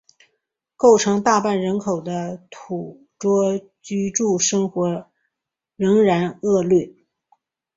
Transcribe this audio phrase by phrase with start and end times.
[0.75, 5.11] 构成大半人口的土着居住生活
[5.75, 6.95] 仍然恶劣。